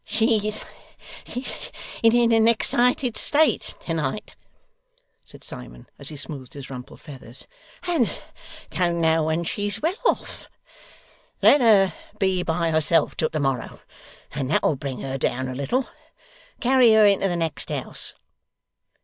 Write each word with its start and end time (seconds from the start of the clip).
'She's 0.03 0.63
in 2.03 2.31
an 2.31 2.47
excited 2.47 3.15
state 3.15 3.75
to 3.81 3.93
night,' 3.93 4.35
said 5.23 5.43
Simon, 5.43 5.85
as 5.99 6.09
he 6.09 6.15
smoothed 6.15 6.55
his 6.55 6.71
rumpled 6.71 6.99
feathers, 6.99 7.45
'and 7.87 8.23
don't 8.71 8.99
know 8.99 9.25
when 9.25 9.43
she's 9.43 9.79
well 9.79 9.93
off. 10.07 10.47
Let 11.43 11.61
her 11.61 11.93
be 12.17 12.41
by 12.41 12.71
herself 12.71 13.15
till 13.15 13.29
to 13.29 13.39
morrow, 13.39 13.79
and 14.31 14.49
that'll 14.49 14.75
bring 14.75 15.01
her 15.01 15.19
down 15.19 15.47
a 15.47 15.53
little. 15.53 15.87
Carry 16.59 16.93
her 16.93 17.05
into 17.05 17.27
the 17.27 17.35
next 17.35 17.69
house! 17.69 18.15